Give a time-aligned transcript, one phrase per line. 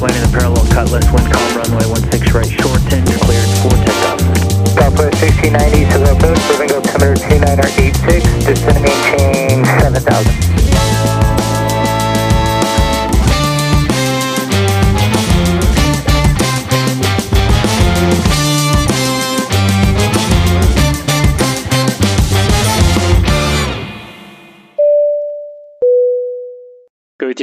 [0.00, 4.20] Landing the parallel cutlass, wind calm, runway 16 right, short shorten, cleared for takeoff.
[4.78, 10.67] Southwest 1690, civil approach, moving altimeter 2986, descending maintain 7000.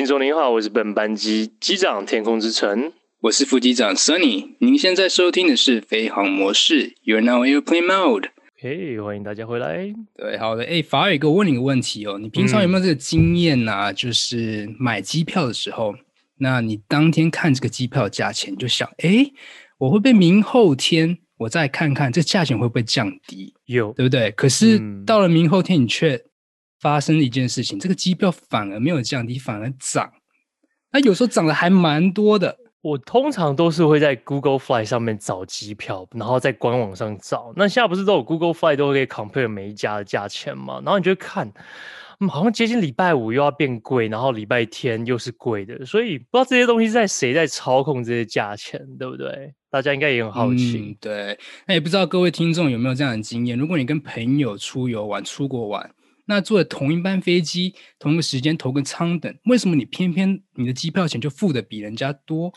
[0.05, 4.49] 听众您好，我是本班机机长天空之城，我是副机长 Sunny。
[4.59, 8.25] 您现在收听的是飞航模式，You're now airplane mode。
[8.61, 9.91] 嘿，欢迎大家回来。
[10.15, 10.63] 对，好的。
[10.63, 13.89] 哎，法尔哥，我问你个问题哦，你平常有没有这个经验啊？
[13.89, 15.95] 嗯、就是买机票的时候，
[16.37, 19.31] 那你当天看这个机票价钱，就想，哎，
[19.79, 23.55] 我会不会明后天我再看看这价钱会不会降低？
[23.65, 24.29] 有，对不对？
[24.29, 26.21] 可是到了明后天，你却
[26.79, 30.11] 发生一件事情，这个机票反而没有降低，反而涨。
[30.91, 32.57] 那有时候涨得还蛮多的。
[32.81, 37.51] 我通常都是会在 Google Fly 上面找机票，然后在官网上找。
[37.55, 40.79] 那现在不是都有 Google Fly 都可以 compare 每一家的价钱吗？
[40.85, 41.51] 然后你就会看，
[42.19, 45.83] 嗯，好像接近礼拜五又要变贵，然后礼拜天又是贵的。
[45.83, 49.51] 所以不知道这些东西在谁在操控这些价钱，对不对？
[49.71, 50.77] 大家应该也很好奇。
[50.77, 51.39] 嗯，对。
[51.65, 53.57] 那也不知道各位听众有没有这样的经验？
[53.57, 55.89] 如果你跟朋友出游玩、出国玩。
[56.25, 62.51] 那坐同一班飞机，同一个时间，同个舱等，为什么你偏偏你的机票钱就付的比人家多？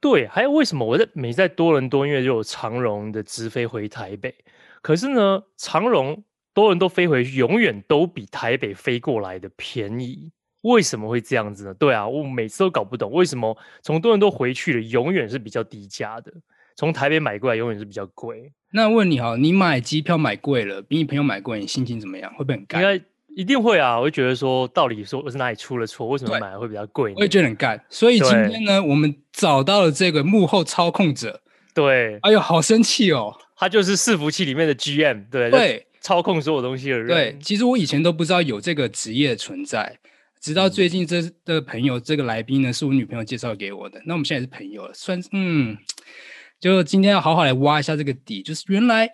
[0.00, 4.34] 对，还有为什么我在每在多伦多，因为就有长荣的直飞回台北，
[4.80, 11.74] 可是呢，长荣多伦多飞回去永远都比台北飞过来的便宜，为什么会这样子呢？
[11.74, 16.32] 对啊，我每次都搞不懂为什么从多伦多回去的永远是比较低价的，
[16.76, 18.52] 从台北买过来永远是比较贵。
[18.72, 22.32] 那问你哈，你买机票买贵了，比你朋友买贵，你心情怎么样？
[22.34, 22.82] 会不会很干？
[22.82, 23.98] 应该一定会啊！
[23.98, 26.06] 我会觉得说，到底说我是哪里出了错？
[26.08, 27.12] 为什么买的会比较贵？
[27.16, 27.82] 我也觉得很干。
[27.88, 31.40] 所以今天呢，我们找到了这个幕后操控者。
[31.74, 33.34] 对，哎呦，好生气哦！
[33.56, 37.06] 他就是伺服器里面的 GM，对对，操控所有东西的人。
[37.06, 39.98] 对，其实我以前都不知道有这个职业存在，
[40.40, 44.00] 直到最近这的朋友这个来宾呢，是我女朋友介绍给我的。
[44.04, 45.76] 那我们现在是朋友了，算嗯。
[46.62, 49.10] 就今天要好好来挖一下这个底，就是原来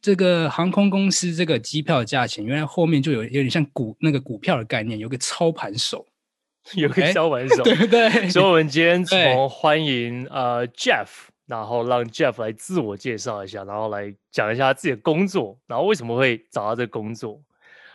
[0.00, 6.06] 这个航空公司这个机票的价钱，原来后面就有有点像股那个股票的概念，有个操盘手，
[6.76, 8.30] 有个操盘手， 对不对？
[8.30, 11.08] 所以我们今天从欢迎呃 Jeff，
[11.46, 17.42] 然后让 Jeff 来自我介绍一下，然后来讲一下自己的工作，然后为什么会找到这个工作。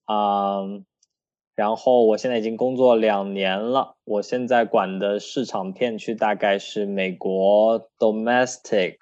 [0.05, 0.61] 啊，
[1.57, 8.95] 然后我现在已经工作两年了，我现在管的市场片区大概是美国 Domestic。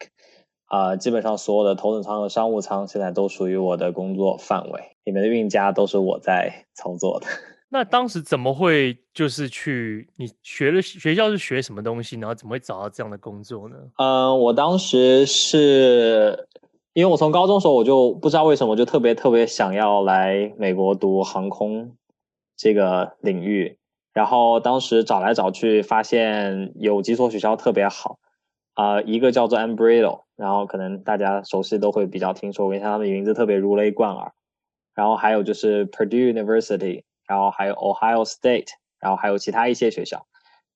[0.71, 7.27] 啊、呃，基本上所有的头等舱和商务舱现在都属于我的工作范围，里面的运价都是我在操作的。
[7.67, 13.75] 那当时怎么会就是去你学了学校是学什么东西，然后怎么会找到这样的工作呢？
[13.97, 16.47] 嗯、呃，我当时是
[16.93, 21.97] 因为我从高中时候我就不知道为什么我就特别特别想要来美国读航空
[22.55, 23.77] 这个领域，
[24.13, 28.19] 然后当时找来找去发现有几所学校特别好。
[28.81, 34.31] 啊、呃，一个叫做 Embry-Riddle，然后可能大家熟悉都会比较听说过，因为他们名字特别如雷贯耳。
[34.95, 38.69] 然后还有就是 Purdue University，然后还有 Ohio State，
[38.99, 40.25] 然后还有其他一些学校。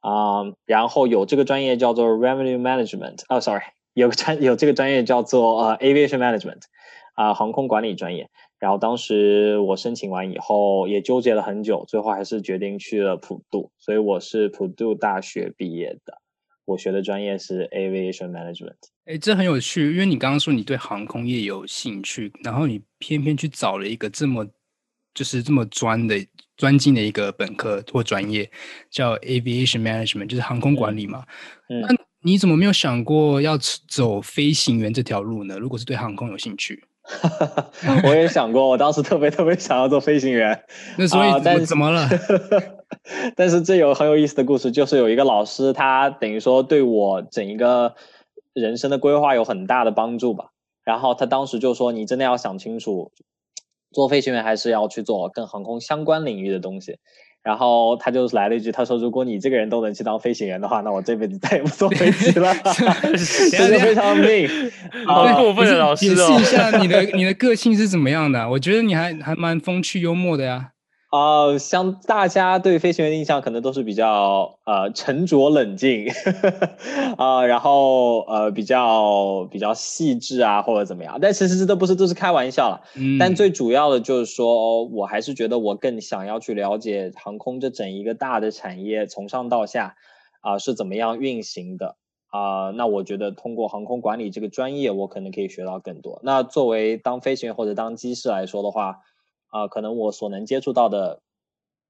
[0.02, 3.64] 啊、然后有这个专业叫做 Revenue Management，哦，sorry，
[3.96, 6.62] 有个专有这个专业叫做呃 Aviation Management，
[7.16, 8.30] 啊、航空管理专业。
[8.60, 16.20] 然后当时我申请完以后也纠结了很久，最后还是决定去了普渡，所以我是普渡大学毕业的。
[16.66, 18.76] 我学的专业是 Aviation Management。
[19.06, 24.46] 哎，这很有趣，因为你刚刚说你对航空业有兴趣，然后你偏偏去找了一个这么
[25.14, 26.16] 就是这么专的
[26.58, 28.50] 专精的一个本科或专业，
[28.90, 31.24] 叫 Aviation Management，就是航空管理嘛。
[31.70, 31.82] 嗯。
[31.82, 33.56] 那你怎么没有想过要
[33.88, 35.60] 走飞行员这条路呢？
[35.60, 36.84] 如果是对航空有兴趣。
[38.04, 40.60] 我也想过，我当时特别特别想要做飞行员。
[40.98, 42.10] 那所以怎么了？
[43.36, 47.96] 但是这有很有意思的故事，就是有一个老师，他等于说对我整一个
[48.54, 50.52] 人生的规划有很大的帮助吧。
[50.84, 53.12] 然后他当时就说：“你真的要想清楚，
[53.92, 56.98] 做飞行员还是要去做跟航空相关领域的东西。”
[57.42, 62.54] 然后他就来了一句，他说：“如果你这个人都能去当飞行员的话，那我这辈子再也不坐飞机了。
[63.52, 64.48] ”真的非常命，
[65.08, 66.16] 好过分的老师哦！
[66.16, 68.50] 解释一下你的 你的个性是怎么样的？
[68.52, 70.72] 我觉得你还还蛮风趣幽默的呀。
[71.16, 76.08] 呃，像大家对飞行员的印象可能都是比较呃沉着冷静，
[77.16, 82.82] 啊、呃，然后呃比较比较细致啊或者怎么样，但其实这都不是，都是开玩笑了。
[82.98, 89.96] 嗯，但最主要的就是说，我还是觉得我更想要去了解航空这整一个大的产业从上到下
[90.42, 91.96] 啊、呃、是怎么样运行的
[92.28, 92.72] 啊、呃。
[92.74, 96.20] 那我觉得通过航空管理这个专业，我可能可以学到更多。
[96.24, 98.98] 那作为当飞行员或者当机师来说的话。
[99.56, 101.22] 啊、呃，可能我所能接触到的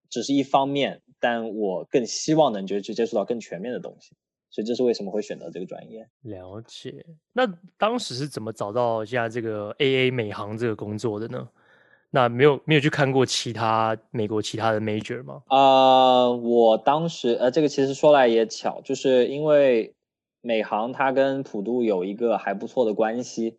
[0.07, 4.15] 只是一方面，但我更希望能就去接触到更全面的东西，
[4.51, 6.07] 所以这是为什么会选择这个专业。
[6.21, 7.03] 了解。
[7.33, 11.49] 那当时是怎么找到现在这个 AA 美航这个工作的呢？
[12.11, 15.41] 那没有没有去看过其他美国其他的 major 吗？
[15.47, 15.57] 啊、
[16.25, 19.95] 呃，我当时呃，这个其实说来也巧，就是因为
[20.41, 23.57] 美航它跟普渡有一个还不错的关系，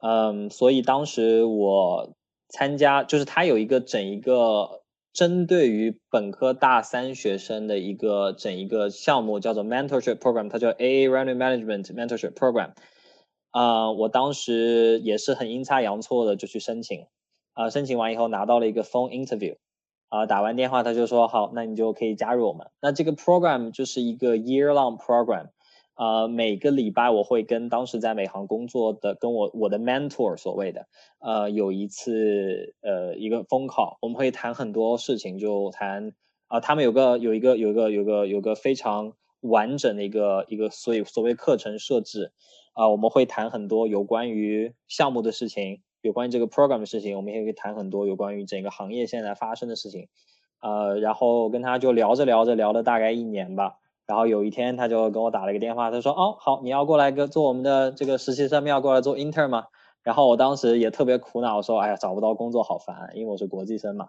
[0.00, 2.14] 嗯，所以当时我。
[2.52, 4.82] 参加就是他有一个整一个
[5.12, 12.72] 针对于本科大三学生的一个整一个项目，叫做 mentorship program，它叫 AA Revenue Management Mentorship Program。
[13.50, 17.06] 啊、我当时也是很阴差阳错的就去申请，
[17.54, 19.56] 啊、申请完以后拿到了一个 phone interview，
[20.08, 22.66] 啊、打完电话他就说好，那你就可以加入我们。
[22.80, 25.48] 那这个 program 就是一个 year long program。
[26.02, 30.88] 呃，每个礼拜我会跟当时在美航工作的，跟我我的 mentor 所谓的，
[31.20, 36.12] 呃，有一次呃一个 phone call，我们会谈很多事情，就谈
[36.48, 39.12] 啊、他们有个有一个有一个有一个有个非常
[39.42, 42.32] 完整的一个一个所以所谓课程设置
[42.72, 50.08] 啊、我们会谈很多有关于项目的事情，有关于这个 program 的事情，我们也会谈很多有关于整个行业现在发生的事情，
[50.60, 53.76] 呃，然后跟他就聊着聊着聊了大概一年吧。
[54.12, 59.68] 然后有一天，他就跟我打了一个电话，他说：“哦，好，你要过来跟做我们的这个实习生，要过来做 intern 吗？”
[60.04, 64.08] 然后我当时也特别苦恼，说：“哎呀，找不到工作好烦，因为我是国际生嘛。”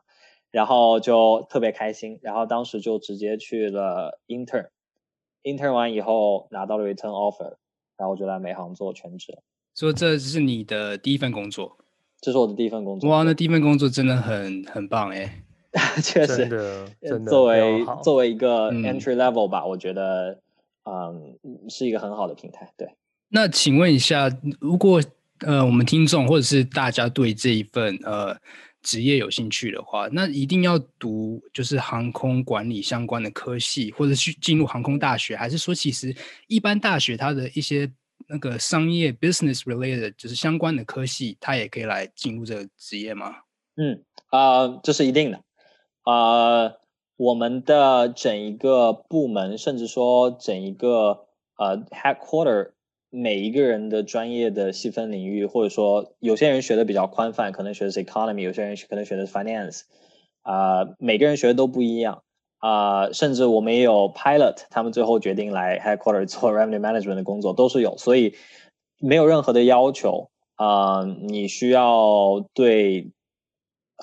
[0.52, 7.54] 然后就特别开心，然后当时就直接去了 intern，intern 完以后拿到了 return offer，
[7.96, 9.40] 然后就来美航做全职。
[9.74, 11.78] 说这是你的第一份工作？
[12.20, 13.10] 这是我的第一份工作。
[13.10, 15.44] 哇，那第一份工作真的很很棒哎。
[16.04, 20.40] 确实，真的，真的作为作为一个 entry level 吧，嗯、我觉得，
[20.86, 21.38] 嗯，
[21.68, 22.72] 是一个很好的平台。
[22.78, 22.88] 对，
[23.30, 24.30] 那请问一下，
[24.60, 25.02] 如果
[25.40, 28.38] 呃我们听众或者是大家对这一份呃
[28.84, 36.16] 职业有兴趣的话，那一定要读就是航空管理相关的科系，或者去进入航空大学，还是说其实
[36.48, 37.92] 一般大学它的一些
[38.28, 43.34] 那个商业 business related 就是相关的科系，它也可以来进入这个职业吗？
[43.76, 45.42] 嗯，啊、呃，这是一定的。
[46.04, 46.74] 啊
[47.16, 51.26] 我们的整一个部门，甚至说整一个
[51.58, 52.72] 呃、headquarter，
[53.10, 59.84] 每一个人的专业的细分领域，或者说有些人学的比较宽泛，可能学的是 economy，有些人可能学的是 finance，
[60.42, 62.24] 啊、每个人学的都不一样
[62.58, 68.34] 啊甚至我们也有 pilot，他们最后决定来 headquarter 做 revenue management 的工作，都是有，所以
[69.00, 73.12] 没有任何的要求啊你需要对。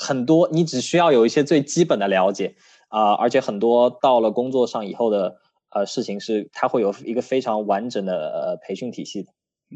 [0.00, 2.54] 很多，你只需要有一些最基本的了解
[2.88, 5.36] 啊、呃，而且很多到了工作上以后的
[5.70, 9.28] 呃事情是，它会有一个非常完整的呃培训体系的，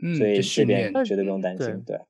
[0.03, 1.67] 嗯，所以这边绝对不用担心。
[1.87, 2.01] 对，对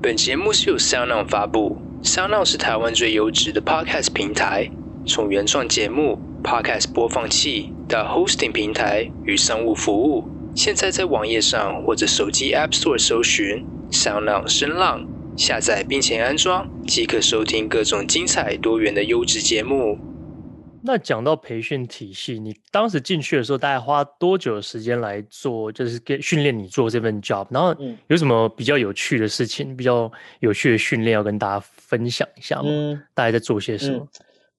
[0.00, 4.70] 本节目是由 SoundOn 发布，SoundOn 是台湾最优质的 Podcast 平台，
[5.04, 10.24] 从原创节目、Podcast 播放器到 Hosting 平台与商务服务，
[10.54, 15.04] 现在在网页上或者手机 App Store 搜寻 SoundOn 声浪。
[15.36, 19.98] 下载并且安装，即可收听各种精彩多元的优质节目。
[20.86, 27.46] 那讲到培训体系，你当时进去的时候，大概花多久的时间来做，就是给训练你做这份 job？
[27.48, 27.74] 然后
[28.08, 32.64] 有什么比较有趣的事情，比较有趣的训练要跟大家分享一下吗？
[32.66, 34.06] 嗯、大家在做些什么？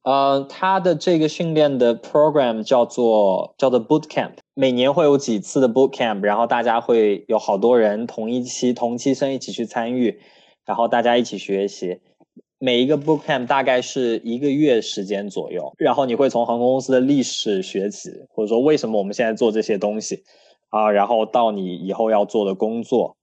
[0.01, 10.19] 呃，他的这个训练的 program 叫做叫做 boot camp，每年会有几次的 boot camp，然后大家会有好多人同一期同期生一起去参与。
[10.65, 11.99] 然后大家一起学习，
[12.57, 15.73] 每一个 bootcamp 大概是一个月时间左右。
[15.77, 20.23] 然后你会从航空公司的历史学起，或者说为什么我们现在做这些东西
[20.69, 23.15] 啊，然后到你以后要做的工作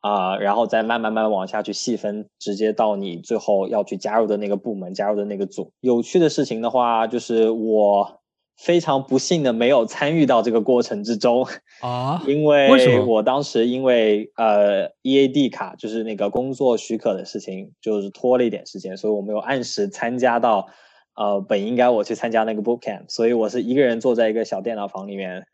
[0.00, 5.72] 啊，然后再慢慢慢慢往下去细分，直接到你最后要去加入的那个部门、加入的那个组。
[5.80, 8.19] 有趣的事情的话，就是我
[8.62, 11.46] 非常不幸的没有参与到这个过程之中
[11.80, 20.68] 啊， 因为为什么我当时因为呃 EAD 卡就是那个工作许可的事情，就是拖了一点时间，所以我没有按时参加到
[21.16, 25.46] 呃本应该我去参加那个 boot camp，所以我是一个人坐在一个小电脑房里面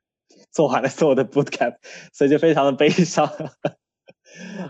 [0.51, 1.77] 做完了所有的 boot camp，
[2.13, 3.31] 所以就非常的悲伤。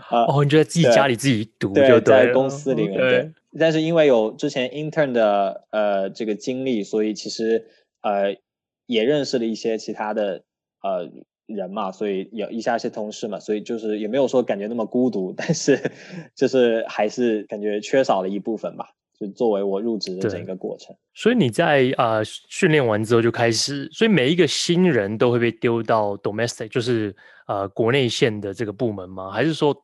[0.09, 3.31] 啊、哦，你就在自己家里自己读就在公司里面对。
[3.59, 7.65] 但是因为有之前 intern 的呃这个经历，所以其实
[8.07, 8.37] 呃
[8.85, 10.43] 也认识了一些其他的
[10.81, 11.09] 呃
[11.45, 15.91] 人嘛，所以有一下一些同事嘛，所以就是也没有说感觉那么孤独，但是
[16.35, 18.89] 就是还是感觉缺少了一部分吧。
[19.19, 27.15] 就作为我入职的整个过程，所以你在呃训练完之后就开始，所以每一个新人都会被丢到 domestic，就是
[27.47, 29.31] 呃国内线的这个部门吗？
[29.31, 29.75] 还是说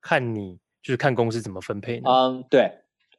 [0.00, 2.10] 看你就是看公司怎么分配呢？
[2.10, 2.68] 嗯，对，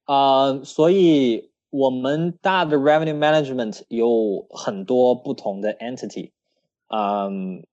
[0.07, 6.31] 嗯，所以我们大的 revenue management 有很多不同的 entity，
[6.87, 7.63] 嗯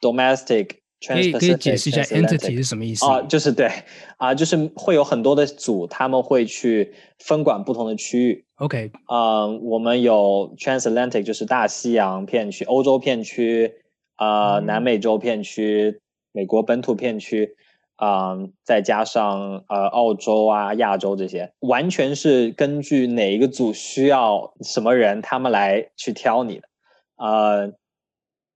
[0.00, 0.70] ，domestic。
[1.02, 3.22] 可以可以解释一下 entity 是什么意思啊？
[3.22, 3.70] 就是对
[4.18, 8.44] 啊，就是会有很多的组，他们会去分管不同的区域。
[8.56, 13.72] OK，嗯、呃，我们有 Transatlantic，就是大西洋片区、欧洲片区，
[14.16, 15.98] 啊、呃，南美洲片区、
[16.32, 17.56] 美国本土片区，
[18.00, 26.68] 啊、再加上呃澳洲啊、亚洲这些，完全是根据哪一个组需要什么人，他们来去挑你的，
[27.16, 27.74] 呃，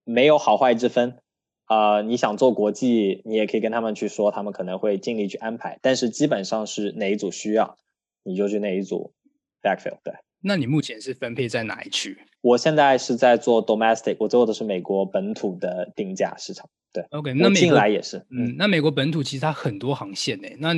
[0.05, 1.19] 没有好坏之分。
[1.67, 5.79] 啊、呃，你想做国际，你也可以跟他们去说，他们可能会尽力去安排。
[5.83, 7.77] 但是基本上是哪一组需要，
[8.23, 9.13] 你就去哪一组
[9.63, 9.99] backfill。
[10.03, 12.19] 对，那你目前是分配在哪一区？
[12.45, 16.69] 我现在是在做 domestic，我做的是美国本土的定价市场。
[16.93, 18.19] 对，OK，那进来也是。
[18.29, 20.75] 嗯，那美国本土其实它很多航线诶，那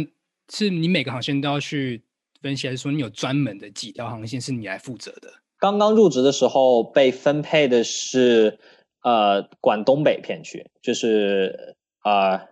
[0.49, 2.03] 是你每个航线都要去
[2.41, 5.29] 分析，还是说你有专门的几条航线是你来负责的？
[5.59, 8.59] 刚刚入职的时候被分配的是。
[9.03, 12.49] 呃，管东北片区，就是呃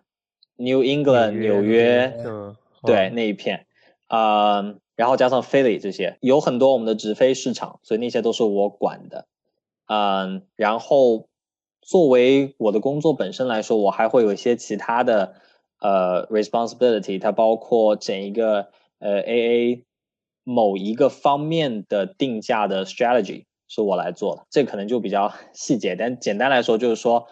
[0.54, 2.54] ，New England 纽约，嗯，
[2.84, 3.66] 对那一片，
[4.08, 9.26] 呃，然后加上 Philly 这些，有很多我们的直飞市场，所以那些都是我管的，
[9.86, 11.28] 嗯、然后
[11.82, 15.34] 作为我的工作本身来说，我还会有一些其他的
[15.80, 19.82] 呃 responsibility，它包括整一个呃 AA
[20.44, 23.44] 某一个方面的定价的 strategy。
[23.66, 27.26] 是我来做的，这可能就比较 细节，但简单来说就是说，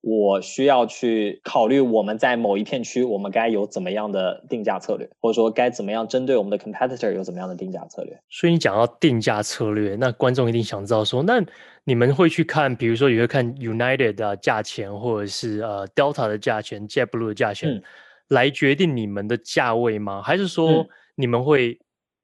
[0.00, 8.16] 我需要去考虑我们在某一片区，我们该有怎么样的定价策略，或者说该怎么样针对我们的 competitor 有怎么样的定价策略。
[8.30, 11.44] 所以你讲到定价策略，那观众一定想知道说，那
[11.84, 17.82] 你们会去看，比如说也会看 United 的价钱，或者是呃 Delta 的价钱，JetBlue 的价钱，嗯、
[18.28, 20.22] 来决定你们的价位吗？
[20.22, 21.78] 还是说你们会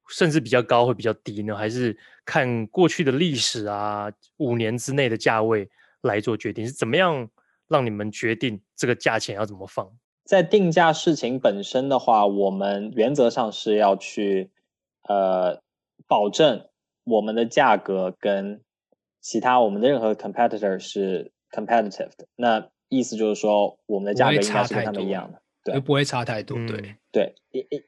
[0.09, 1.55] 甚至比较高，会比较低呢？
[1.55, 1.97] 还是？
[2.25, 5.69] 看过去的历史啊，五年之内的价位
[6.03, 7.27] 来做决定，是怎么样
[7.73, 9.89] 让你们决定这个价钱要怎么放？
[10.23, 14.51] 在定价事情本身的话，我们原则上是要去
[15.09, 15.61] 呃
[16.07, 16.67] 保证
[17.03, 18.61] 我们的价格跟
[19.19, 22.27] 其他我们的任何 competitor 是 competitive 的。
[22.35, 26.55] 那意思就是说，我们的价格应该是跟他们一样的，对，不会差太多。
[26.67, 27.35] 对、嗯、对，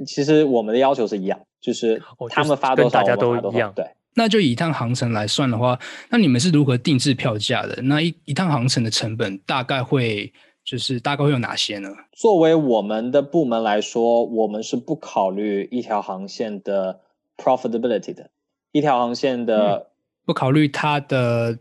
[0.06, 3.86] 其实我们的要求是一样，就是他们发多少，大家都一样，对。
[4.18, 5.78] 那就以一趟航程来算的话，
[6.10, 7.82] 那你们是如何定制票价的？
[7.84, 10.32] 那一一趟航程的成本大概会
[10.64, 11.90] 就是大概会有哪些呢？
[12.14, 17.02] 作为我们的部门来说，我们是不考虑一条航线的
[17.36, 18.30] profitability 的，
[18.72, 19.86] 一条航线的、嗯、
[20.26, 21.60] 不考虑它的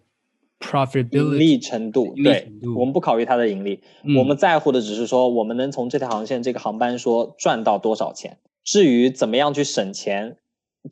[0.61, 2.15] profitability 盈利程度。
[2.23, 8.39] 对，我们不考虑它的盈利，嗯、我们在乎的只是说我们能从这条航线这个航班说赚到多少钱。
[8.63, 10.37] 至于怎么样去省钱。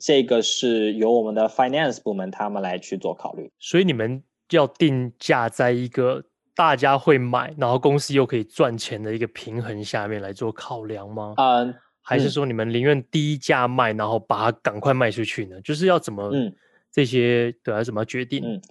[0.01, 11.35] 这个是由我们的 finance 部门他们来去做考虑，所以你们要定价在一个大家会买，然后公司又可以赚钱的一个平衡下面来做考量吗？
[11.37, 15.61] 嗯，还是说你们宁愿低价卖，然后把它赶快卖出去呢？
[15.61, 16.55] 就是要怎么嗯
[16.91, 18.43] 这些对要怎么决定？
[18.45, 18.63] 嗯，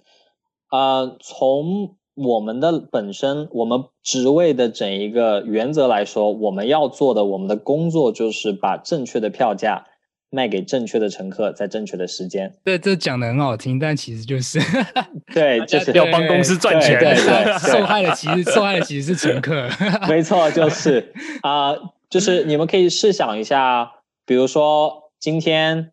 [0.70, 9.86] 呃，从我们的本身我们职位的整一个原则来说，我们要做的我们的工作就是把正确的票价。
[10.34, 12.54] 卖给正确的乘客，在正确的时间。
[12.64, 14.58] 对，这讲的很好听，但其实就是，
[15.34, 16.98] 对，就是要帮公司赚钱。
[16.98, 19.68] 对，对，对， 对，受害的其实受害的其实是乘客。
[20.08, 21.12] 没错，就是
[21.42, 23.92] 啊、呃，就是你们可以试想一下，
[24.24, 25.92] 比如说今天，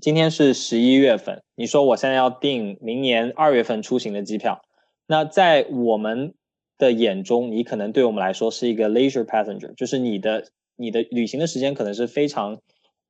[0.00, 4.62] 今天是十一月份，你说我现在要订明年二月份出行的机票，
[5.08, 6.32] 那在我们
[6.78, 10.44] 的眼中，你可能对我们来说是一个 leisure passenger，就是你的
[10.76, 12.60] 你的旅行的时间可能是非常。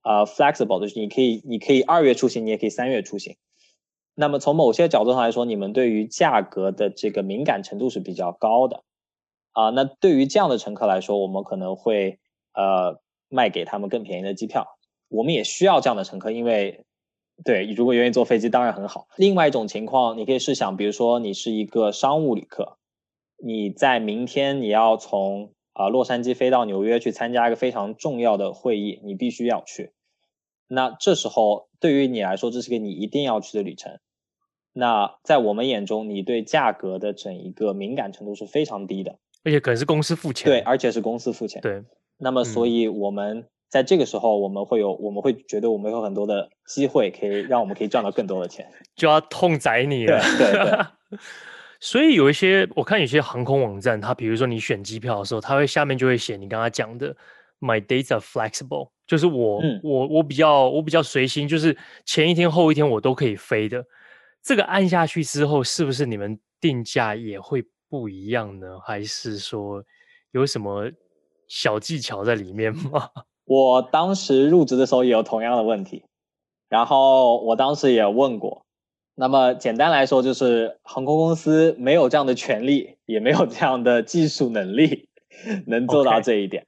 [0.02, 3.36] 呃、，flexible 就是你可以，你可以二月出行，你也可以三月出行。
[4.14, 8.82] 那么从某些角度上来说，你们对于价格的这个敏感程度是比较高的
[9.52, 9.70] 啊。
[9.70, 12.18] 那对于这样的乘客来说，我们可能会
[12.52, 14.66] 呃卖给他们更便宜的机票。
[15.08, 16.84] 我们也需要这样的乘客，因为
[17.44, 19.08] 对，如果愿意坐飞机当然很好。
[19.16, 22.76] 另外一种情况，你可以试想，比如说你是一个商务旅客，
[23.42, 29.92] 你在明天你要从啊洛杉矶飞到纽约去参加一个非常重要的会议，你必须要去。
[30.68, 33.98] 那这时候对于你来说，这是个你一定要去的旅程。
[34.72, 40.50] 那在我们眼中，你对价格的整一个敏感程度是非常低的，而且可能是公司付钱。
[40.50, 41.60] 对，而且是公司付钱。
[41.60, 41.82] 对。
[42.16, 48.66] 那么，所以我们在这个时候，我们会有，嗯、我们会觉得我们有很多的机会，可以让我们可以赚到更多的钱。
[48.96, 50.18] 就要痛宰你了。
[50.38, 51.18] 对对对。
[51.84, 57.16] 所以有一些，我看有些航空网站，它比如说你选机票的时候，它会下面就会写你刚刚讲的。
[57.58, 63.84] My dates are flexible，就是我、嗯、我我比较我比较随心，就是前一天后一天我都可以飞的。
[64.44, 68.78] 这个按下去之后，是不是你们定价也会不一样呢？
[68.84, 69.82] 还是说
[70.30, 70.88] 有什么
[71.48, 73.10] 小技巧在里面吗？
[73.44, 76.04] 我当时入职的时候也有同样的问题，
[76.68, 78.61] 然后我当时也问过。
[79.14, 85.08] 那么简单来说，就是航空公司没有这样的权利，也没有这样的技术能力，
[85.66, 86.66] 能做到这一点。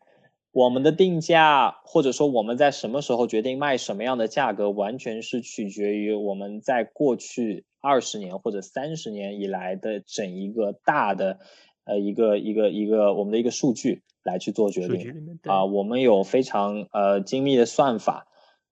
[0.53, 11.41] 我们的定价，或者说我们在什么时候决定卖什么样的价格，完全是取决于我们在过去二十年或者三十年以来的整一个大的，
[11.85, 15.41] 呃，一个一个一个我们的一个数据来去做决定。
[15.43, 18.29] 啊、呃，我们有非常呃精密的算法，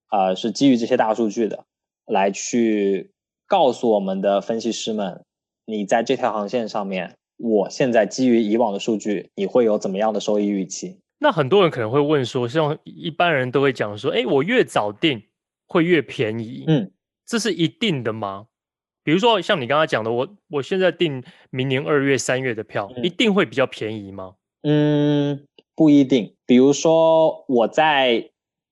[0.06, 1.64] 啊、呃，是基于这些大数据的，
[2.06, 3.10] 来去
[3.52, 5.26] 告诉我们的分析师们，
[5.66, 10.96] 你在这条航线上面，我现在基于以往的数据，你会有怎么样的收益预期？
[11.18, 15.22] 那很多人可能会问说，像一般人都会讲说，哎，我越早订
[15.66, 16.90] 会越便宜，嗯，
[17.26, 18.46] 这是一定的吗？
[19.04, 24.36] 比如说像你刚刚讲的，我我现在订明年二月、三月的票，嗯，一定会比较便宜吗？
[24.62, 25.44] 嗯，
[25.76, 26.34] 不一定。
[26.46, 28.30] 比如说我在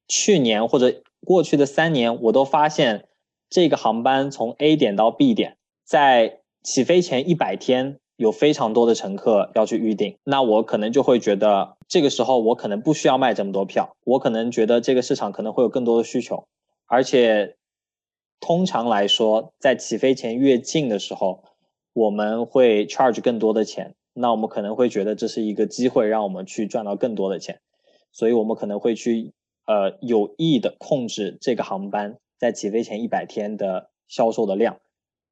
[0.08, 3.09] 去年或者过去的三年，我都发现
[3.50, 7.98] 这个航班从 A 点到 B 点，在起飞前一百天。
[8.16, 16.46] 有非常多的乘客要去预订，那我可能就会觉得这个时候我可能不需要卖这么多票，我可能觉得这个市场可能会有更多的需求，
[16.84, 17.56] 而且
[18.38, 21.44] 通常来说，在起飞前越近的时候，
[21.94, 27.60] 我们会 charge 更多的钱，那我们可能会觉得这是一个机会，让我们去赚到更多的钱，
[28.12, 29.32] 所以我们可能会去
[29.64, 34.80] 呃有意的控制这个航班在起飞前一百天的销售的量，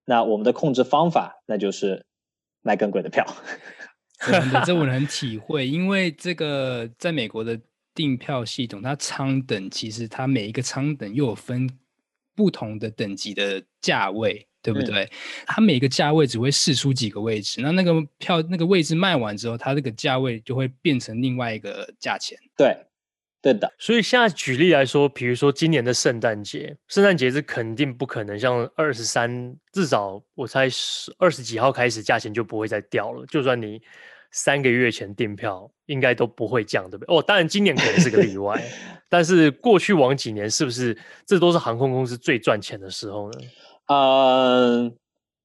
[0.04, 2.04] 那我们的控制方法那就是。
[2.60, 3.24] 卖更贵的票，
[4.52, 7.58] 的，这我能体会，因为这个在美国的
[7.94, 11.70] 订票系统，它舱等其实它每一个舱等又有分
[12.34, 15.04] 不同的等级的价位，对不对？
[15.04, 15.10] 嗯、
[15.46, 22.76] 它每个价位只会试出几个位置，那那个票那个位置卖完之后，它这个价位就会变成另外一个价钱，对。
[23.52, 33.24] 对的，所以现在举例来说，比如说今年的圣诞节，圣诞节是肯定不可能像二十三，至少我猜十二十几号开始，价钱就不会再掉了。
[33.26, 33.80] 就算你
[34.32, 37.16] 三个月前订票，应该都不会降，对不对？
[37.16, 38.62] 哦，当然今年可能是个例外，
[39.08, 43.38] 但是过去往几年是不是这都是航空公司最赚钱的时候呢？
[43.86, 44.94] 嗯，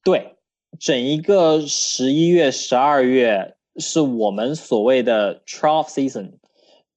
[0.04, 0.36] 对，
[0.78, 6.34] 整一个十一月、十二月是我们所谓的 trough season。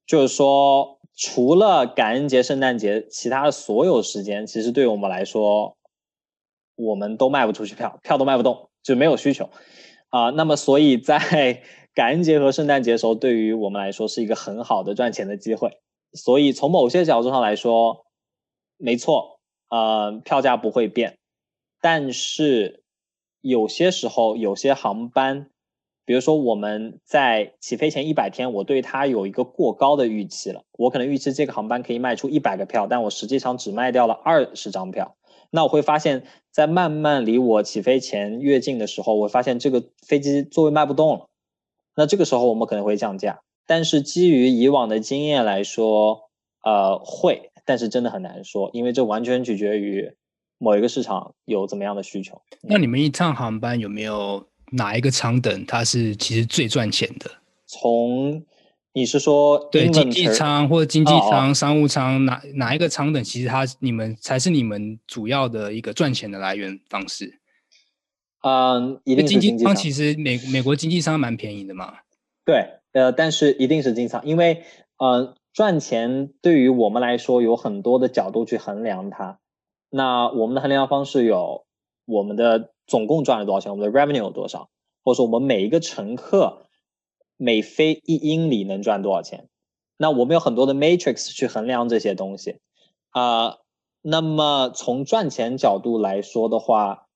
[0.07, 5.77] 就是说，除了感恩节、圣诞节，其他的所有时间，其实对我们来说，
[6.77, 9.49] 我们都卖不出去票，票都卖不动，就没有需求
[10.11, 11.63] 啊、那么，所以在
[11.95, 15.81] 感恩节和圣诞节的时候，对于我们来说是一个很好的赚钱的机会。
[16.13, 18.05] 所以，从某些角度上来说，
[18.77, 21.17] 没错，呃，票价不会变，
[21.81, 22.83] 但是
[23.41, 25.51] 有些时候，有些航班。
[26.07, 30.63] 比如说，我们在起飞前一百天，我对它有一个过高的预期了。
[30.79, 35.17] 我可能预期这个航班可以卖出一百个票，但我实际上只卖掉了二十张票。
[35.51, 41.27] 那我会发现，在慢慢离我起飞前越近的时候，我发现这个飞机座位卖不动了。
[41.97, 43.41] 那这个时候我们可能会降价。
[43.67, 46.31] 但是基于以往的经验来说，
[46.63, 50.15] 呃，会，但是真的很难说，因为这完全取决于
[50.59, 52.41] 某一个市场有怎么样的需求。
[52.63, 54.47] 那你们一趟航班有没有？
[54.73, 57.31] 哪一个舱等它是其实最赚钱的？
[57.67, 58.45] 从
[58.93, 67.39] 你是说对经济舱或者经济舱、商务舱哪哪一个舱等，其实它你们才是你们主要的一个赚钱的来源方式。
[68.43, 69.75] 嗯，一定经济舱。
[69.75, 71.95] 其实美美国经济舱蛮便宜的嘛。
[72.45, 74.65] 对，呃，但是一定是经济舱，因为
[74.99, 79.39] 呃赚钱对于我们来说有很多的角度去衡量它。
[79.91, 81.65] 那我们的衡量方式有。
[82.09, 84.69] 我们的总共赚了多少钱，我们的 revenue 有多少，
[85.03, 86.67] 或者说我们每一个乘客
[87.37, 89.49] 每飞一英里能赚多少钱。
[89.97, 92.61] 那我们有很多的 matrix 去衡量这些东西
[93.11, 93.59] 啊、
[94.03, 97.07] 那么从赚钱角度来说的话，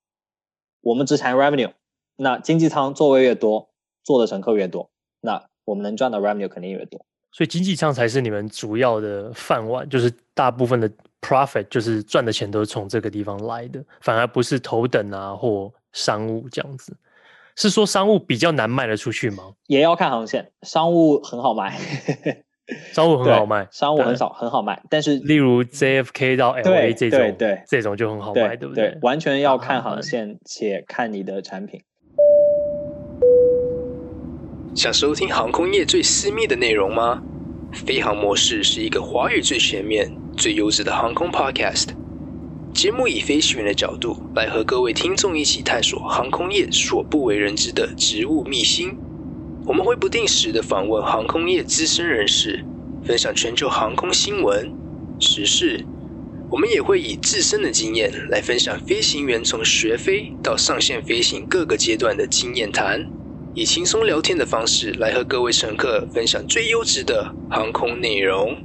[0.81, 1.73] 我们只谈 revenue。
[2.17, 3.71] 那经济舱座位越多，
[4.03, 7.05] 坐的乘客越多，那我们能赚的 revenue 肯定越多。
[7.33, 16.97] 所以经济舱才是你们主要的饭碗，就是大部分的 profit 就是赚的钱都是从这个地方来的，反而不是头等啊或商务这样子。
[17.57, 19.53] 是说商务比较难卖得出去吗？
[19.67, 21.79] 也要看航线，商务很好卖，
[22.95, 24.83] 商务很好卖，商务很少很好卖。
[24.89, 28.91] 但是例如 JFK 到 LA 这种，对对，这种就很好卖，对，对不对？
[28.91, 31.83] 对，完全要看航线，且看你的产品。
[34.75, 37.23] 想收听航空业最私密的内容吗？
[37.73, 41.89] 飞航模式是一个华语最全面、最优质的航空 podcast。
[42.73, 48.97] 节目以飞行员的角度来和各位听众一起探索航空业所不为人知的职务秘辛。
[49.67, 52.65] 我们会不定时的访问航空业资深人士，
[53.05, 54.73] 分享全球航空新闻、
[55.19, 55.85] 时事。
[56.49, 63.07] 我们也会以自身的经验来分享飞行员从学飞到上线飞行各个阶段的经验谈。
[63.55, 68.57] 以轻松聊天的方式来和各位乘客分享最优质的航空内容。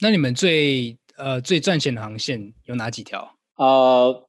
[0.00, 3.32] 那你们最呃最赚钱的航线有哪几条？
[3.56, 4.26] 呃，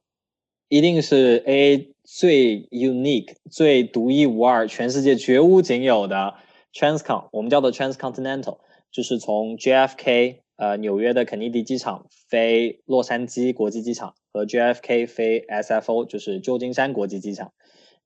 [0.68, 6.34] 一定是 A 最 unique、最独一无二、全世界绝无仅有的
[6.72, 8.58] Transcon，我们叫做 Transcontinental，
[8.90, 17.52] 就是从 JFK 呃纽约的肯尼迪机场飞洛杉矶国际机场，和 JFK 飞 SFO，就是旧金山国际机场。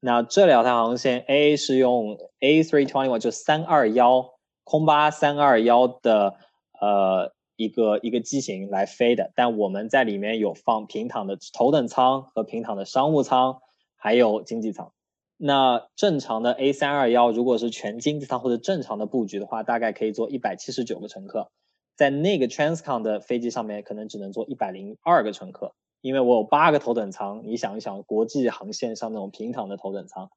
[0.01, 4.33] 那这两条航线，AA 是用 A321，就三二幺
[4.65, 6.35] 空巴三二幺的
[6.81, 13.61] 呃一个一个机型来飞的，但我们在里面有放平躺的头等舱和平躺的商务舱，
[13.97, 14.93] 还有经济舱。
[15.37, 21.51] 那正常的 A 三二幺如果是全经济舱或者正常的布局的话，大概可以坐一百七十九个乘客，
[21.97, 25.75] 在那个 Transcon 的飞机上面可能只能坐一百零二个乘客。
[26.01, 30.31] 因为我有八个头等舱，你想一想，国际航线上那种平躺的头等舱，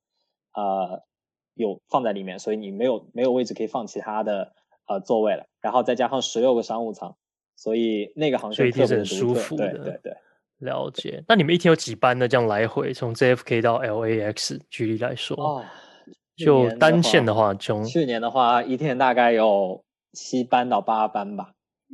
[0.54, 1.02] 呃，
[1.56, 4.54] 有放在里面，所以你没有没有位置可以放其他的
[4.88, 5.46] 呃座位了。
[5.62, 7.16] 然后再加上十六个商务舱，
[7.56, 9.70] 所以那个航线特别很舒服的。
[9.72, 10.14] 对对对，
[10.60, 11.24] 了解。
[11.28, 12.28] 那你们一天有几班呢？
[12.28, 15.66] 这样来回从 JFK 到 LAX，举例来说，哦，
[16.36, 21.52] 就单线的话，从去年的话，一天大概有七班到八班吧。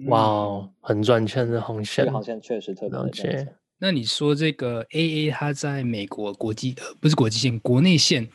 [0.08, 3.56] 哇哦，很赚钱的航线，这个航线确实特别赚钱。
[3.80, 8.28] 那你说这个 AA 它在美国国际呃不是国际线，国内线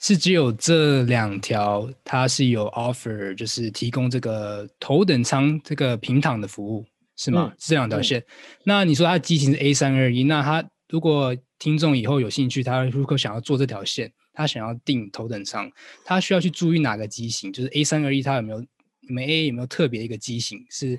[0.00, 6.84] 是只有这两条，它是有 offer，就是提供这个头等舱这个平躺的服务，
[7.16, 7.52] 是吗？
[7.52, 8.18] 嗯、是这两条线。
[8.18, 8.26] 嗯、
[8.64, 15.70] 那你说它机型是 A 三二一，那它如果听众以后有兴趣，他如果想要做这条线，他想要订头等舱，
[16.04, 17.52] 他需要去注意哪个机型？
[17.52, 18.60] 就是 A 三二一，它有没有
[19.06, 20.98] 你们 AA 有没有特别一个机型是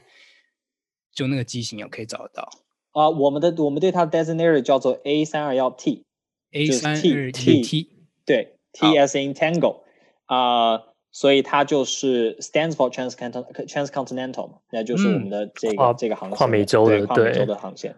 [1.11, 2.43] 就那个机型也可以找得到？
[2.91, 7.89] 啊、uh，我们的我们对它的 designator 叫做 A 三二幺 T，A 三二一 T，
[8.23, 9.81] 对，T as in Tango，
[10.25, 10.81] 啊、uh，
[11.11, 17.95] 所以它就是 stands for transcontinental transcontinental 嘛，那就是我们的这个、嗯、这个航线，跨美洲的，对，跨美洲的航线。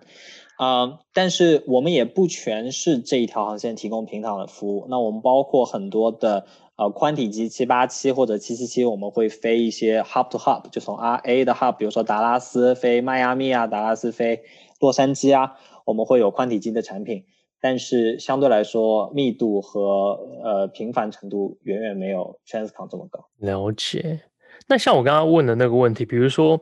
[0.57, 6.45] 啊、uh，但是我们也不全是这一条航线提供平躺的服务，那我们包括很多的。
[6.75, 14.41] 呃，宽体机七八七或者七七七，我们会飞一些 hub to hub，就从 RA 的 hub，比如说达拉斯飞迈阿密啊，达拉斯飞
[14.79, 15.55] 洛杉矶啊，
[15.85, 17.25] 我们会有宽体机的产品，
[17.63, 23.25] 但是相对来说密度和呃频繁程度远远没有 Transcon 这么高。
[23.37, 24.19] 了解。
[24.67, 26.61] 那像我刚刚问的那个问题，比如说，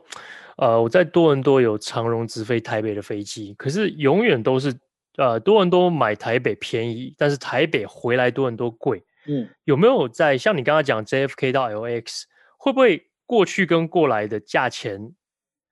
[0.58, 4.72] 呃，我在多伦多有长荣直飞台北的飞机，可是永远都是
[5.16, 9.02] 呃多伦多买台北便宜，但是台北回来多伦多贵。
[9.26, 12.22] 嗯，有没有在像你刚刚讲 JFK 到 LAX，
[12.56, 15.12] 会不会过去跟过来的价钱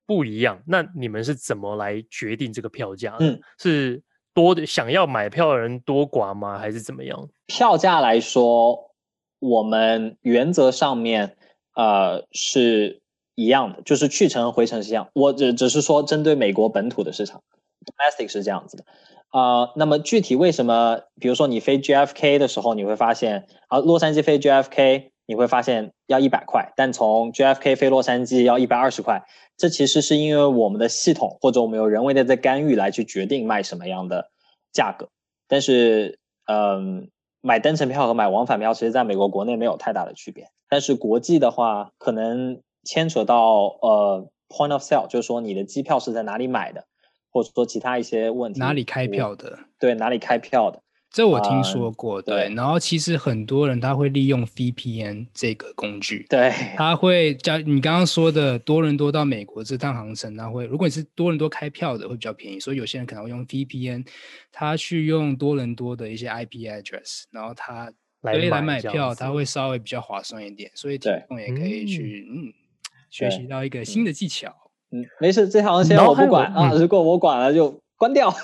[0.09, 0.61] 不一样？
[0.67, 3.17] 那你们是怎么来决定这个票价？
[3.21, 4.03] 嗯，是
[4.35, 6.59] 多的想要买票的人多寡吗？
[6.59, 7.29] 还是怎么样？
[7.47, 8.91] 票价来说，
[9.39, 11.37] 我们原则上面
[11.75, 13.01] 呃是
[13.35, 15.09] 一样的，就是去程回程是一样。
[15.15, 17.43] 我只只是说针对美国本土的市场
[17.85, 18.85] ，domestic 是这样子的。
[19.31, 21.03] 啊、那么具体为什么？
[21.21, 29.23] 比如说你飞 JFK 的时候，你会发现啊，洛杉矶飞 JFK 你会发现要一百块，但从 JFK 飞洛杉矶要一百二十块。
[29.61, 34.31] 这其实是因为我们的系统或者我们有人为的在干预来去决定卖什么样的
[34.73, 35.11] 价格。
[35.47, 37.11] 但是，嗯，
[37.43, 40.49] 买单程票和买往返票，其实在美国国内没有太大的区别。
[40.71, 46.87] 但是国际的话，可能牵扯到呃 point of sale，就是说你的机票是在哪里买的。
[47.33, 48.59] 或者说其他一些问题。
[48.59, 49.59] 哪里开票的？
[49.79, 50.83] 对，哪里开票的？
[51.13, 52.55] 这我听说过，嗯、对，对。
[52.55, 64.07] 然后其实很多人他会利用 VPN 这个工具，对，他会叫你刚刚说的多伦多到美国这趟航程，他会如果你是多伦多开票的会比较便宜，所以有些人可能会用 VPN，
[64.53, 67.93] 他去用多伦多的一些 IP address，然后他
[68.23, 72.53] 来来买票，他会稍微比较划算一点，所以听众也可以去嗯，嗯
[73.11, 74.55] 学习到一个新的技巧。
[74.93, 77.81] 嗯，没事，这条线我不管啊，如果我管了就。
[78.01, 78.31] 关掉，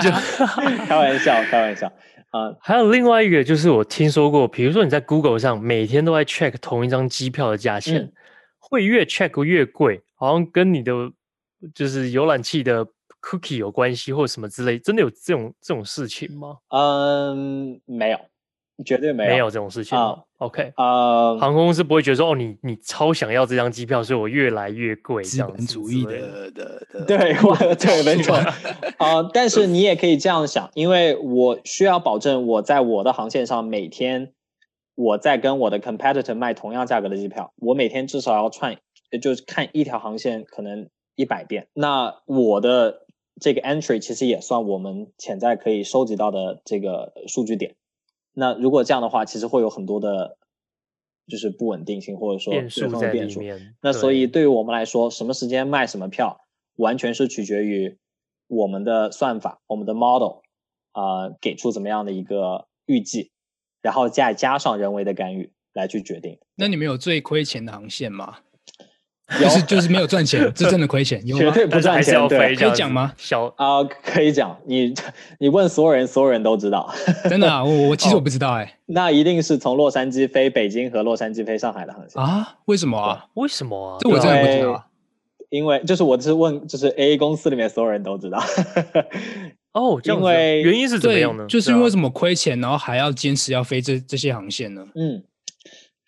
[0.00, 0.10] 就
[0.86, 1.88] 开玩笑，开玩笑
[2.30, 8.12] 啊！Uh, 还有另外一个，就是我听说过，比如说你在 Google 上每天都在 check 同一张机票的价钱，嗯、
[8.60, 10.92] 会越 check 越贵，好像跟你的
[11.74, 12.86] 就是浏览器的
[13.20, 16.58] cookie 有关系，或者什么之类，真的有这种这种事情吗？
[16.68, 18.18] 嗯，没有。
[18.82, 19.96] 绝对没有，没有这种事情。
[19.96, 25.22] 啊、OK，呃，航空公司不会觉得说，哦，你你超想要这张机票，所以我越来越贵。
[25.22, 27.18] 资本主义的的的，对，
[27.74, 28.34] 对，没错。
[28.98, 34.32] 啊、呃，但是你也可以这样想，因为我需要保证我在我的航线上每天
[34.94, 38.76] 我在跟我的 competitor 卖同样价格的机票，我每天至少要串，
[39.20, 41.68] 就是看一条航线可能一百遍。
[41.72, 43.06] 那我的
[43.40, 47.74] 这个 entry 其实也算我们潜在可以收集到的这个数据点。
[48.34, 50.36] 那如果这样的话，其实会有很多的，
[51.26, 53.74] 就是不稳定性，或者说变数在里面。
[53.80, 56.44] 那所以对于我们来说，什么时间卖什么票，
[56.76, 57.98] 完全是取决于
[58.48, 60.40] 我们的算法、我们的 model
[60.92, 63.30] 啊、呃，给出怎么样的一个预计，
[63.80, 66.38] 然后再加上人为的干预来去决定。
[66.54, 68.38] 那你们有最亏钱的航线吗？
[69.40, 71.24] 就是就是没有赚钱， 这真的亏钱？
[71.26, 73.12] 绝对不赚钱，对，可以讲吗？
[73.16, 74.56] 小啊、呃，可以讲。
[74.66, 74.94] 你
[75.38, 76.92] 你问所有人，所有人都知道。
[77.28, 78.74] 真的啊，我我其实我不知道哎、欸。
[78.86, 82.56] 那一定是从洛杉矶飞北京和洛杉矶飞上海的航线啊？
[82.66, 83.26] 为什么啊？
[83.34, 83.98] 为什么啊？
[84.00, 84.84] 这我真的不知道。
[85.50, 88.42] 因为就是我是问，就是 A 公司里面所有人都知道。
[89.74, 91.46] 哦，因为原因是怎么样呢？
[91.46, 94.86] 就是因为什么亏钱，然后还要坚持要飞这这些航线呢？
[94.94, 95.22] 嗯，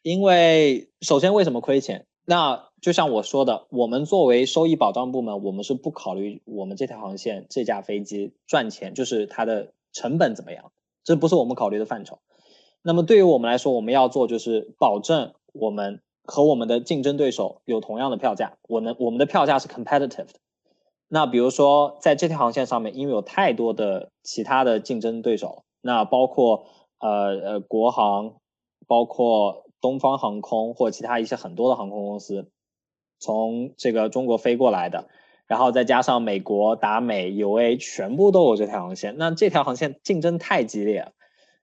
[0.02, 2.06] 因为首先为什么亏钱？
[2.26, 10.70] 那就像我说的，我们作为收益保障部门，我们是不考虑我们这条航线这架飞机赚钱，就是它的成本怎么样，
[11.02, 12.18] 这不是我们考虑的范畴。
[12.82, 20.34] 那么对于我们来说，我们要做就是保证我们和我们的竞争对手有同样的票价，我们我们的票价是 competitive 的。
[21.08, 26.66] 那比如说在这条航线上面，因为有太多的其他的竞争对手，那包括
[26.98, 28.34] 呃呃国航，
[28.86, 32.50] 包括东方航空或其他一些很多的航空公司。
[33.24, 35.08] 从这个中国飞过来的，
[35.46, 39.14] 然后再加上美国、达美、UA，全部都有这条航线。
[39.16, 41.12] 那这条航线竞争太激烈了，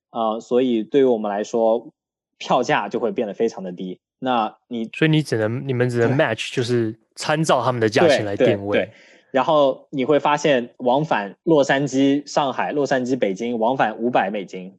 [0.09, 1.91] 啊、呃，所以对于我们来说，
[2.39, 3.99] 票价就会变得非常的低。
[4.17, 8.77] 那你所以你只能你们只能 match，就是参照他们的价钱来定位。
[8.79, 8.91] 对，对，
[9.29, 14.75] 然后你会发现，往返洛杉矶、上海、洛杉矶、北京，往返五百美金。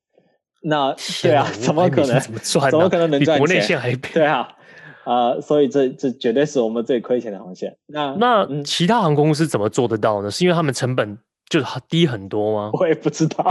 [0.61, 2.21] 那 对啊，怎么可能？
[2.21, 2.71] 怎么赚、啊？
[2.75, 3.47] 怎么可能能赚钱？
[3.47, 3.95] 比国内线还？
[3.97, 4.57] 对啊。
[5.05, 7.77] 啊、呃，所以这这绝对是我们最亏钱的航线。
[7.87, 10.31] 那那其他航空公司怎么做得到呢？
[10.31, 12.71] 是因为他们成本就是低很多吗？
[12.73, 13.45] 我也不知道。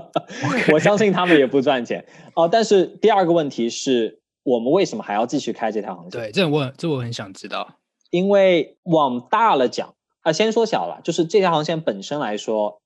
[0.72, 2.48] 我相信他们也不赚钱哦、呃。
[2.48, 6.20] 但是第二个问题是我们为什么还要继续开这条航线？
[6.20, 7.76] 对，这我这我很想知道。
[8.10, 12.80] 因为往大了讲啊、呃，先说小了，就是这条航线本身来说。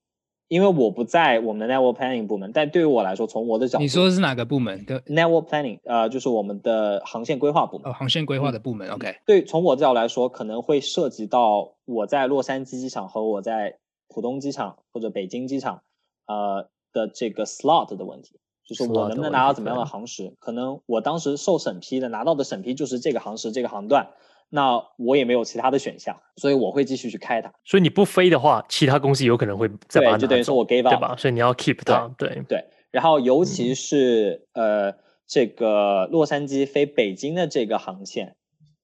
[0.52, 5.78] 因为我不在我们的 network planning 部门，但对于我来说，从我的角度，你说的是哪个部门的 network planning？
[5.84, 7.90] 呃，就是我们的航线规划部门。
[7.90, 8.86] 哦，航线规划的部门。
[8.86, 9.16] 嗯、OK。
[9.24, 15.80] 对，从我的角度来说，可能会涉及到我在洛杉矶机场和我在浦东机场或者北京机场，
[16.26, 18.38] 呃的这个 slot 的问题，
[18.68, 20.34] 就是我能不能拿到怎么样的航时？
[20.38, 24.06] 可能我当时受审批的拿到的审批就是这个航时这个航段。
[24.54, 27.50] 那我也没有其他的选项，所以我会继续去开它。
[27.64, 31.16] 所以你不飞的话，其他公司有可能会再把它拿走，就等于说我 give up，对吧？
[31.16, 32.64] 所以你要 keep 它，对对，对。
[32.90, 34.94] 然后尤其是、嗯、呃
[35.26, 38.36] 这个洛杉矶飞北京的这个航线，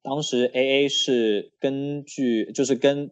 [0.02, 3.10] 当时 AA 是根据就是跟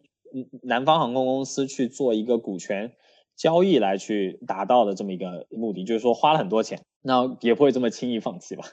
[0.63, 2.93] 南方航空公司去做一个股权
[3.35, 8.63] 交易来去达到的这么一个目的，就是说花了很多钱，那也不会这么轻易放弃吧。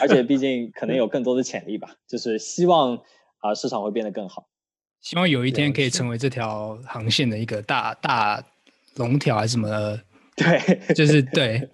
[0.00, 2.96] 而且毕竟可能有更多的潜力吧，就是希望
[3.38, 4.46] 啊、呃、市场会变得更好，
[5.00, 8.42] 希望有一天可以成为这条航线的一个大大
[8.96, 9.98] 龙条还是什么？
[10.34, 11.68] 对，就是对，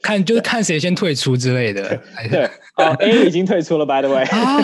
[0.00, 2.00] 看就是看谁先退出之类的。
[2.30, 2.44] 对，
[2.76, 4.62] 哦，A 已经退出了，by the way，啊，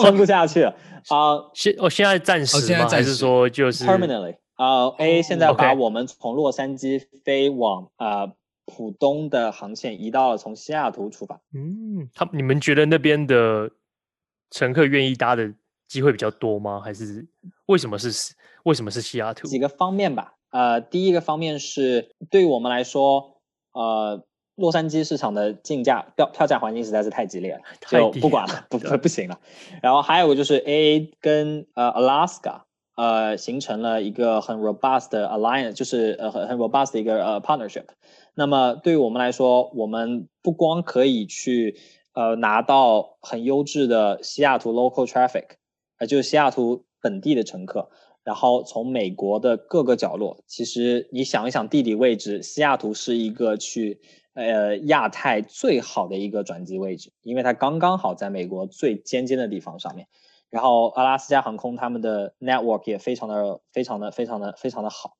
[0.00, 0.70] 撑不下去了
[1.08, 1.36] 啊。
[1.54, 2.62] 现我现在暂时吗？
[2.66, 8.32] 现在还是说就是 permanently 啊？A 现在把我们从洛杉矶飞往啊。
[8.72, 11.40] 呃浦东的航线移到了从西雅图出发。
[11.54, 13.70] 嗯，他你们觉得那边的
[14.50, 15.52] 乘客愿意搭的
[15.88, 16.80] 机会比较多吗？
[16.80, 17.26] 还是
[17.66, 19.46] 为什么是为什么是西雅图？
[19.46, 20.34] 几个方面吧。
[20.50, 23.40] 呃，第一个方面是对于我们来说，
[23.72, 29.38] 呃，洛杉矶市场的竞价票票价环境实在是太激烈了，就不管了， 不不不行了。
[29.82, 32.62] 然后还有个就是 AA 跟呃 Alaska
[32.96, 37.86] 呃形成了一个很 robust 的 alliance，就是呃很很 robust 的一个呃 partnership。
[38.34, 41.76] 那么对于我们来说，我们不光可以去
[42.14, 45.56] 呃拿到很优质的西雅图 local traffic，
[45.98, 47.90] 呃就是西雅图本地的乘客。
[48.24, 54.00] 然后从美国的各个角落，其实你想一想地理位置，西雅图是一个去
[54.34, 60.06] 呃亚太最好的一个转机位置，因为它刚刚好在美国最尖尖的地方上面。
[60.50, 65.14] 然后阿拉斯加航空他们的 network 也非常的非常的非常的非常的好，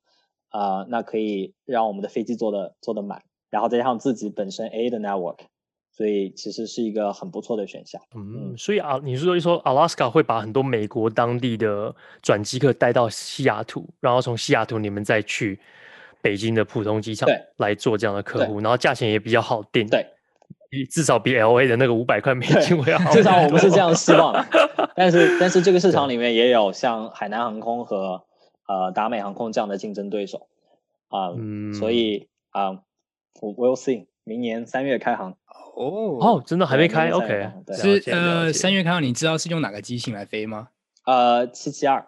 [0.53, 5.38] 啊、呃，那可以让我们的飞机坐的坐的满，然后再加上自己本身 A 的 network。
[5.95, 8.01] 所以其实是一个很不错的选项。
[8.17, 15.61] 嗯，所以啊，你是说一说 Alaska 会把很多美国当地的转机客带到西雅图，然后从西雅图你们再去
[16.23, 19.87] 北京的浦东机场来做这样的客户，然后价钱也比较好定。
[19.87, 20.07] 对，
[20.91, 23.12] 至少比 LA 的那个五百块美金会好。
[23.12, 24.47] 至少我们是这样希望的。
[24.97, 28.25] 但是但是这个市场里面也有像海南航空和
[28.66, 30.48] 呃达美航空这样的竞争对手
[31.09, 32.83] 啊、呃嗯，所以啊、呃、
[33.40, 35.37] ，We'll see，明年三月开航。
[35.75, 40.68] 哦哦，真的还没开，OK，是呃三月开航，你知道是用哪个机型来飞吗？
[41.07, 42.07] 呃，七七二，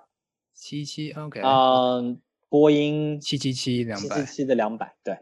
[0.52, 5.16] 七七，OK，嗯，波音七七七两百，七七七的两百，对。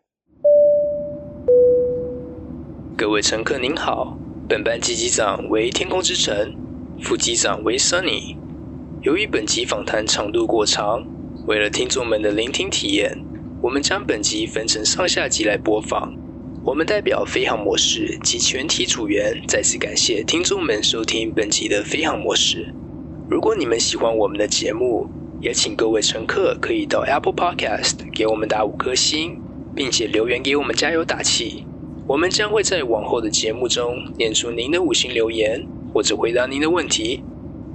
[2.98, 4.18] 各位乘客您好，
[4.48, 6.54] 本班机机长为天空之城，
[7.00, 8.36] 副机长为 Sunny。
[9.02, 11.04] 由于本集访谈长度过长，
[11.44, 13.18] 为了听众们的聆听体验，
[13.60, 16.14] 我们将本集分成上下集来播放。
[16.64, 22.72] 我们代表飞航模式及全体组员再次感谢听众们收听本集的飞航模式。
[23.28, 25.08] 如果你们喜欢我们的节目，
[25.40, 29.40] 也请各位乘客可以到 Apple Podcast 给我们打五颗星，
[29.74, 31.64] 并且留言给我们加油打气。
[32.06, 37.24] 我们将会在往后的节目中念出您的五星留言，或者回答您的问题。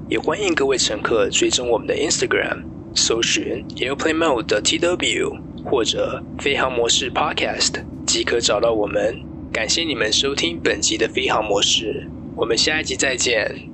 [0.07, 2.63] 也欢迎各位乘客追踪我们的 Instagram，
[2.97, 7.83] 搜寻 Airplane Mode 的 TW 或者飞航模式 Podcast。
[8.05, 9.21] 即可找到我们。
[9.53, 13.69] 感谢你们收听本集的飞航模式，我们下一集再见。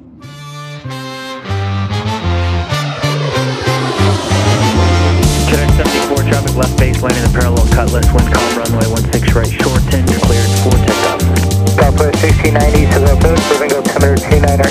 [5.50, 9.82] Cadet 74, traffic left base landing the parallel cutlass, wind calm runway 16 right, short
[9.92, 11.22] 10, cleared for takeoff.
[11.76, 14.70] Southwest 1690 to the approach, moving altimeter 29 or